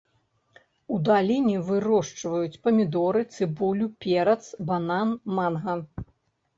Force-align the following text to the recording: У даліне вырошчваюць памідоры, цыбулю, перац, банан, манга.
У 0.95 0.97
даліне 1.09 1.57
вырошчваюць 1.67 2.61
памідоры, 2.65 3.21
цыбулю, 3.35 3.93
перац, 4.09 4.43
банан, 4.73 5.09
манга. 5.41 5.81